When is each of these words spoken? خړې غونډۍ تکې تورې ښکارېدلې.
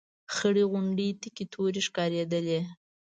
خړې 0.35 0.63
غونډۍ 0.71 1.09
تکې 1.21 1.45
تورې 1.53 1.81
ښکارېدلې. 1.87 2.59